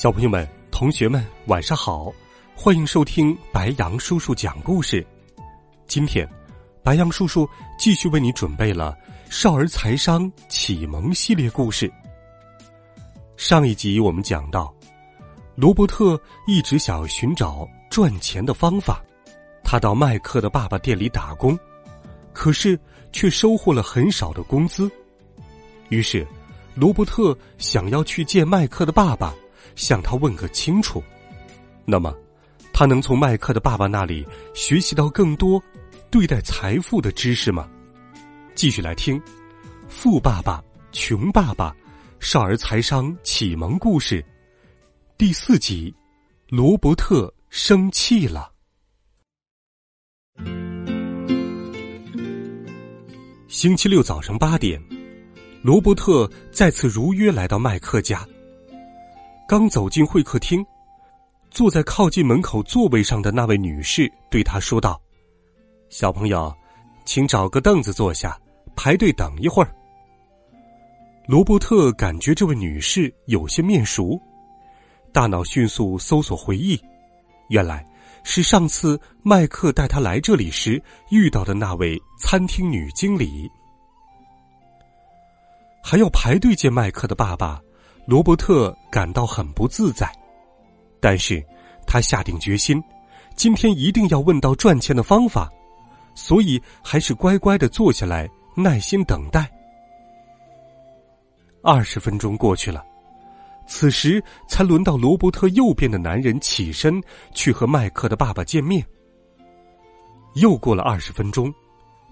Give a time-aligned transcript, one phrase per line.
[0.00, 2.10] 小朋友们、同学们，晚上好！
[2.56, 5.06] 欢迎收听白羊叔叔讲故事。
[5.86, 6.26] 今天，
[6.82, 7.46] 白羊叔叔
[7.78, 8.96] 继续为你准备了
[9.28, 11.92] 少儿财商启蒙系列故事。
[13.36, 14.74] 上一集我们讲到，
[15.54, 19.04] 罗伯特一直想要寻找赚钱的方法，
[19.62, 21.58] 他到麦克的爸爸店里打工，
[22.32, 22.80] 可是
[23.12, 24.90] 却收获了很少的工资。
[25.90, 26.26] 于是，
[26.74, 29.34] 罗伯特想要去见麦克的爸爸。
[29.80, 31.02] 向他问个清楚，
[31.86, 32.14] 那么，
[32.70, 35.60] 他能从麦克的爸爸那里学习到更多
[36.10, 37.66] 对待财富的知识吗？
[38.54, 39.18] 继续来听
[39.88, 41.70] 《富爸爸穷爸爸》
[42.20, 44.22] 少儿财商启蒙故事
[45.16, 45.94] 第四集：
[46.48, 48.52] 罗伯特生气了。
[53.48, 54.78] 星期六早上八点，
[55.62, 58.28] 罗伯特再次如约来到麦克家。
[59.50, 60.64] 刚走进会客厅，
[61.50, 65.02] 坐在靠近门口座位上的那位女士对他说道
[65.90, 66.54] ：“小朋友，
[67.04, 68.40] 请找个凳子坐下，
[68.76, 69.74] 排队等一会儿。”
[71.26, 74.16] 罗伯特感觉这位女士有些面熟，
[75.12, 76.80] 大脑迅速搜索回忆，
[77.48, 77.84] 原来
[78.22, 83.50] 是上次麦克带他来这里时遇到的那位餐厅女经理。
[85.82, 87.60] 还要排队见麦克的爸爸。
[88.10, 90.12] 罗伯特感到很不自在，
[90.98, 91.40] 但是
[91.86, 92.82] 他下定决心，
[93.36, 95.48] 今天一定要问到赚钱的方法，
[96.12, 99.48] 所以还是乖乖的坐下来，耐心等待。
[101.62, 102.84] 二十分钟过去了，
[103.68, 107.00] 此时才轮到罗伯特右边的男人起身
[107.32, 108.84] 去和麦克的爸爸见面。
[110.34, 111.54] 又过了二十分钟，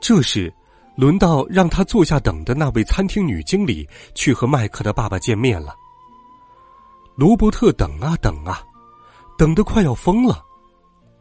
[0.00, 0.52] 这时
[0.96, 5.72] 轮到让他坐下等的那位餐厅女经理去和麦克的爸爸见面了。
[7.16, 8.62] 罗伯特等啊等啊，
[9.38, 10.44] 等得快要疯了。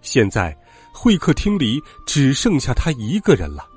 [0.02, 0.58] 现在
[0.92, 3.68] 会客厅里只剩下他一个人了。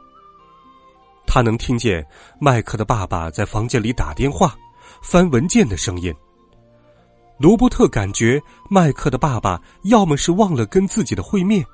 [1.26, 2.06] 他能听见
[2.40, 4.56] 麦克的爸爸在房间里打电话、
[5.02, 6.14] 翻文件的声音。
[7.38, 11.64] 罗伯特感觉麦克的爸爸要么是忘了跟自己的会面，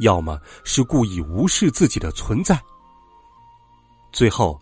[0.00, 2.60] 要么是故意无视自己的存在。
[4.12, 4.60] 最后，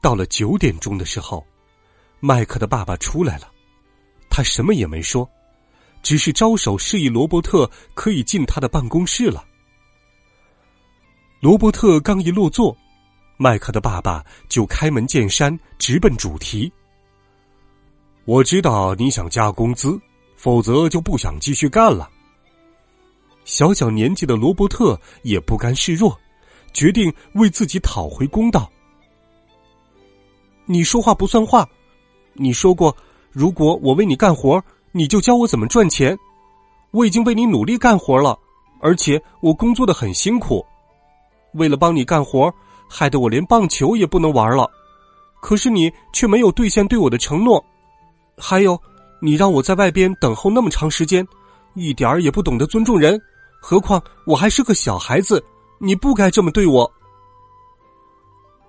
[0.00, 1.44] 到了九点钟的时候，
[2.18, 3.50] 麦克的爸爸出来了。
[4.30, 5.28] 他什么也没说，
[6.02, 9.44] 只是招手示意罗伯特可以进他的办公室了。
[11.40, 12.74] 罗伯特刚一落座，
[13.36, 16.72] 麦克的爸爸就开门见山，直奔主题
[18.24, 20.00] ：“我知道你想加工资，
[20.36, 22.08] 否则就不想继续干了。”
[23.44, 26.18] 小小年纪的罗伯特也不甘示弱，
[26.72, 28.70] 决定为自己讨回公道。
[30.66, 31.68] 你说话不算话，
[32.34, 32.96] 你说过。
[33.32, 36.18] 如果我为你干活，你就教我怎么赚钱。
[36.90, 38.36] 我已经为你努力干活了，
[38.80, 40.64] 而且我工作的很辛苦。
[41.54, 42.52] 为了帮你干活，
[42.88, 44.68] 害得我连棒球也不能玩了。
[45.40, 47.64] 可是你却没有兑现对我的承诺。
[48.36, 48.76] 还有，
[49.20, 51.26] 你让我在外边等候那么长时间，
[51.74, 53.20] 一点儿也不懂得尊重人。
[53.60, 55.42] 何况我还是个小孩子，
[55.78, 56.90] 你不该这么对我。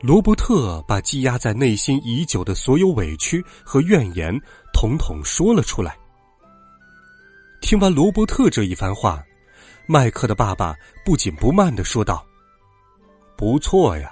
[0.02, 4.36] 罗伯特把积压在内心已久的所有委屈和怨言，
[4.74, 5.96] 统统说了出来。
[7.62, 9.24] 听完罗伯特这一番话，
[9.86, 10.76] 麦克的爸爸
[11.06, 12.26] 不紧不慢的说道
[13.38, 14.12] ：“不错呀，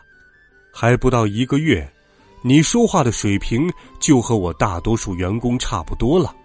[0.71, 1.91] 还不到一个月，
[2.43, 3.67] 你说话的水平
[3.99, 6.35] 就和我大多数员工差不多了。”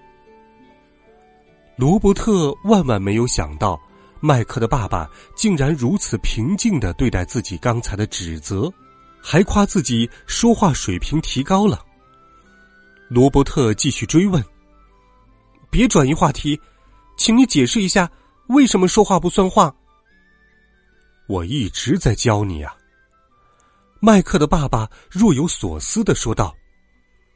[1.77, 3.79] 罗伯特万万没有想到，
[4.21, 8.73] 麦克的爸爸竟然如此平静的对待自己刚才的指责。
[9.27, 11.83] 还夸自己说话水平提高了。
[13.09, 14.45] 罗伯特继续追问
[15.73, 16.61] ：“别转移话题，
[17.17, 18.09] 请你解释一下
[18.49, 19.75] 为什么说话不算话。”
[21.27, 22.77] 我一直在教你啊。”
[23.99, 26.55] 麦克的爸爸若有所思的说道。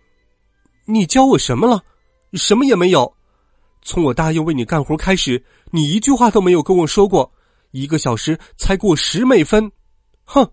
[0.84, 1.82] “你教我什么了？
[2.34, 3.10] 什么也没有。
[3.80, 7.32] 从我答应为你干活开始，你一句话都没有跟我说过。
[7.70, 9.72] 一个小时才给我十美分，
[10.24, 10.52] 哼！”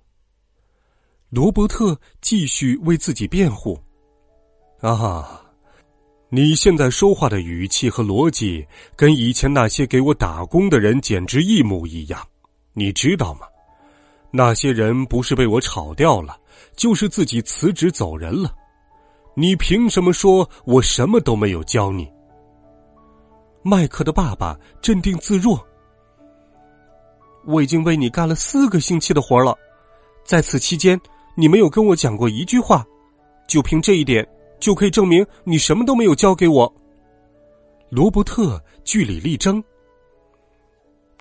[1.36, 3.78] 罗伯特继续为自己辩护
[4.80, 5.42] ：“啊，
[6.30, 8.66] 你现在说话的语气和逻辑，
[8.96, 12.26] 跟以前那些给我打工的人简直一模一样，
[12.72, 13.42] 你知道吗？
[14.32, 16.40] 那些人不是被我炒掉了，
[16.78, 18.56] 就是自己辞职走人了。
[19.36, 22.10] 你凭什么说我什么都没有教你？
[23.62, 25.62] 麦克的爸爸镇定自若。
[27.46, 29.54] 我已经为你干了四个星期的活了，
[30.24, 30.98] 在此期间，
[31.36, 32.86] 你没有跟我讲过一句话，
[33.48, 34.28] 就凭这一点。
[34.58, 36.74] 就可以证明你什么都没有教给我。
[37.90, 39.62] 罗伯特据理力争，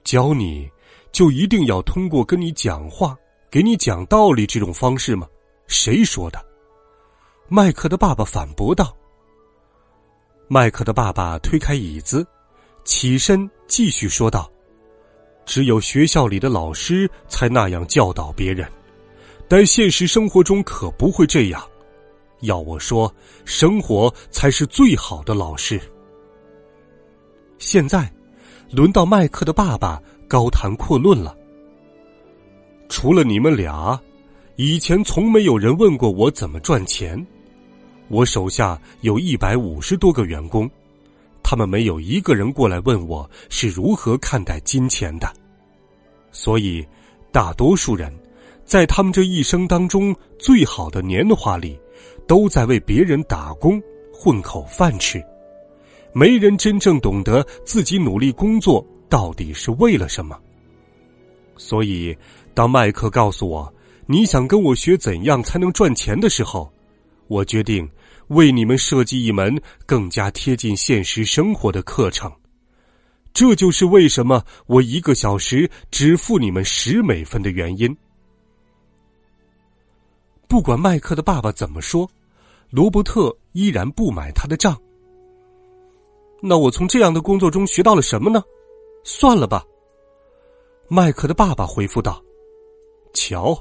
[0.04, 0.70] 教你
[1.10, 3.18] 就一定要通过跟你讲话、
[3.50, 5.26] 给你讲道理这种方式吗？
[5.66, 6.42] 谁说的？
[7.48, 8.96] 麦克的爸爸反驳道。
[10.46, 12.24] 麦克的爸爸推开椅子，
[12.84, 14.50] 起身继续说道
[15.44, 18.66] ：“只有学校里的老师才那样教导别人，
[19.48, 21.62] 但现实生活中可不会这样。”
[22.42, 23.12] 要我说，
[23.44, 25.80] 生活才是最好的老师。
[27.58, 28.12] 现在，
[28.70, 31.34] 轮到麦克的爸爸高谈阔论了。
[32.88, 33.98] 除了你们俩，
[34.56, 37.24] 以前从没有人问过我怎么赚钱。
[38.08, 40.70] 我手下有一百五十多个员工，
[41.42, 45.32] 他们没有一个人过来问我是如何看待金钱的。
[46.30, 46.86] 所以，
[47.32, 48.12] 大多数人，
[48.64, 51.78] 在他们这一生当中最好的年华里。
[52.26, 53.78] 都在为别人打工
[54.10, 55.22] 混口饭吃，
[56.14, 60.38] 没人真正懂得自己努力工作到底是为了什么。
[61.58, 62.16] 所以，
[62.54, 63.72] 当麦克告诉我
[64.06, 66.72] 你想跟我学怎样才能赚钱的时候，
[67.28, 67.86] 我决定
[68.28, 72.32] 为你们设计一门更加贴近现实生活的课程。
[73.34, 77.94] 这就是为什么我一个小时只付你们十美分的原因。
[80.54, 82.08] 不管麦克的爸爸怎么说，
[82.70, 84.80] 罗伯特依然不买他的账。
[86.40, 88.40] 那我从这样的工作中学到了什么呢？
[89.02, 89.64] 算了吧。
[90.86, 92.22] 麦克的爸爸回复道
[93.12, 93.60] ：“瞧，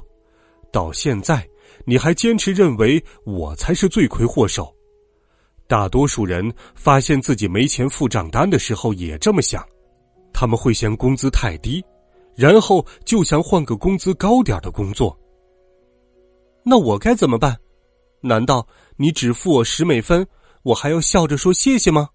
[0.70, 1.44] 到现在
[1.84, 4.72] 你还坚持认为我才是罪魁祸首。
[5.66, 9.66] 大多数人发现自己没钱付账单的时候也这么想，
[10.32, 11.84] 他们会嫌工资太低，
[12.36, 15.18] 然后就想换个工资高点的工作。”
[16.64, 17.56] 那我该怎么办？
[18.20, 18.66] 难道
[18.96, 20.26] 你只付我十美分，
[20.62, 22.08] 我还要笑着说谢谢吗？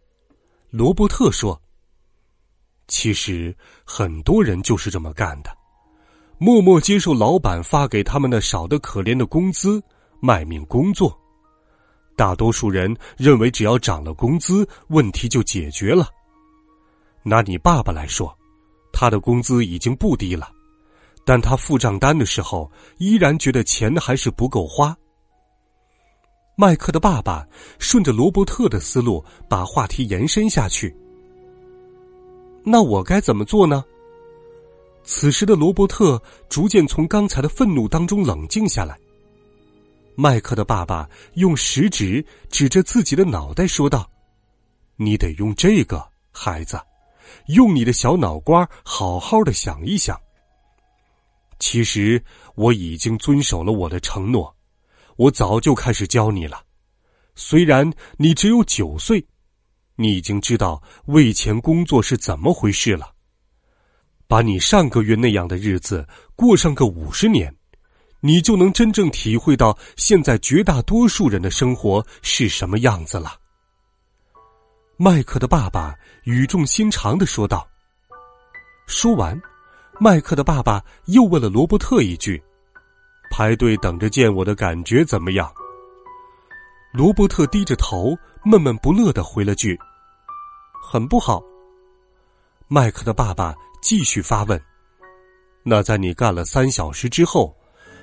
[0.72, 1.62] 罗伯特说
[2.88, 3.56] ：“其实
[3.86, 5.56] 很多人就是这么干的，
[6.40, 9.82] 默默接受老板发给他们的少得可怜的工资，
[10.20, 11.16] 卖命工作。
[12.16, 16.08] 大多数人认为只要涨了工资，问题就解决了。
[17.24, 18.36] 拿你爸爸来说，
[18.92, 20.52] 他的工资已经不低了。”
[21.26, 24.96] 但他付账单的时候，依然觉得钱还是不够花。
[26.56, 30.94] 麦克的爸爸顺着罗伯特的思路，把话题延伸下去。
[32.64, 33.84] 那我该怎么做呢？
[35.04, 39.00] 此时的罗伯特逐渐从刚才的愤怒当中冷静下来。
[40.16, 44.10] 麦克的爸爸用食指指着自己的脑袋说道
[44.98, 46.78] ：“你得用这个，孩子，
[47.48, 50.20] 用你的小脑瓜好好的想一想。”
[51.60, 52.24] 其实
[52.56, 54.56] 我已经遵守了我的承诺，
[55.18, 56.64] 我早就开始教你了。
[57.36, 59.26] 虽然你只有九岁，
[59.96, 63.12] 你已经知道为钱工作是怎么回事了。
[64.28, 67.54] 把你上个月那样的日子过上个五十年，
[68.22, 73.38] 你就能真正体会到现在绝大多数人的生活是什么样子了。
[74.98, 77.68] 麦克的爸爸语重心长的说道。
[78.86, 79.40] 说完。
[80.02, 82.42] 麦克的爸爸又问了罗伯特一句
[83.30, 85.52] ：“排队等着见我的感觉怎么样？”
[86.94, 89.78] 罗伯特低着头，闷闷不乐的回了句
[90.82, 91.44] ：“很不好。”
[92.70, 94.58] 麦克的爸爸继续发问
[95.64, 97.54] ：“那在你干了三小时之后，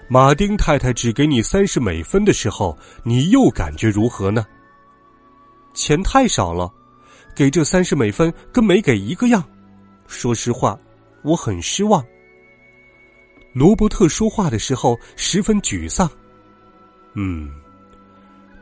[0.07, 4.45] 马丁太太只给你三十美分的时候，你又感觉如何呢？”
[5.73, 6.71] 钱太少了，
[7.35, 9.43] 给这三十美分跟没给一个样。
[10.07, 10.79] 说实话。
[11.27, 12.05] 我很失望。
[13.53, 16.09] 罗伯特说话的时候十分沮丧。
[17.15, 17.51] 嗯，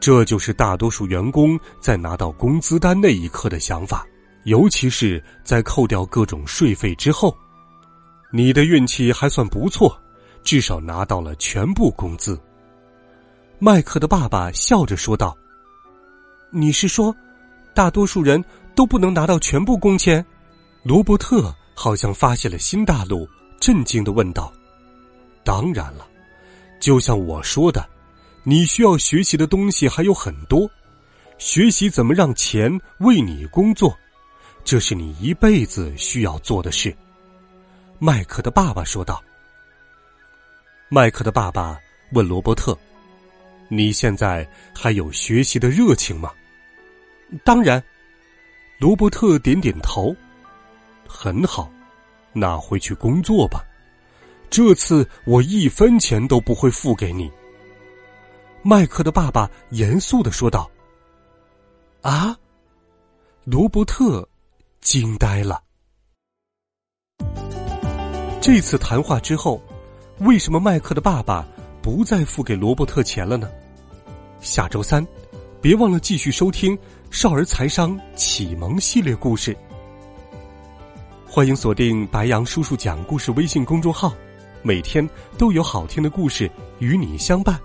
[0.00, 4.06] 这就是大多数员工在拿到工资单那一刻的想法，
[4.44, 7.36] 尤其是在扣掉各种税费之后。
[8.32, 10.00] 你的运气还算不错，
[10.42, 12.40] 至少拿到了全部工资。
[13.58, 15.36] 麦克的爸爸笑着说道
[16.50, 17.14] ：“你是说，
[17.74, 18.42] 大多数人
[18.74, 20.24] 都不能拿到全部工钱？”
[20.82, 21.54] 罗伯特。
[21.74, 23.28] 好像发现了新大陆，
[23.60, 24.52] 震惊的问道
[25.44, 26.06] ：“当然了，
[26.80, 27.86] 就像我说的，
[28.42, 30.70] 你需要学习的东西还有很多，
[31.38, 33.96] 学习怎么让钱为你工作，
[34.64, 36.94] 这是你一辈子需要做的事。”
[37.98, 39.22] 麦克的爸爸说道。
[40.88, 41.78] 麦克的爸爸
[42.12, 42.78] 问罗伯特
[43.68, 46.30] ：“你现在还有学习的热情吗
[47.44, 47.82] ？”“当然。”
[48.78, 50.14] 罗伯特点点头。
[51.16, 51.70] “很好，
[52.32, 53.64] 那回去工作吧。
[54.50, 57.30] 这次我一分钱都不会付给你。”
[58.62, 60.68] 麦克的爸爸严肃的说道。
[62.02, 62.36] “啊！”
[63.44, 64.28] 罗伯特
[64.80, 65.62] 惊呆了。
[68.40, 69.62] 这次谈话之后。
[70.20, 71.44] 为什么麦克的爸爸
[71.82, 73.50] 不再付给罗伯特钱了呢？
[74.40, 75.04] 下周三，
[75.60, 76.78] 别忘了继续收听
[77.10, 79.56] 少儿财商启蒙系列故事。
[81.34, 84.14] 欢迎锁定白杨叔叔讲故事微信公众号，
[84.62, 85.04] 每天
[85.36, 86.48] 都有好听的故事
[86.78, 87.58] 与你相伴。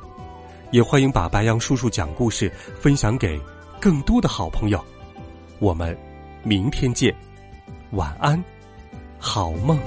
[0.71, 3.39] 也欢迎把白杨叔叔讲故事分享给
[3.79, 4.83] 更多的好朋友。
[5.59, 5.95] 我们
[6.41, 7.15] 明天见，
[7.91, 8.43] 晚安，
[9.19, 9.79] 好梦。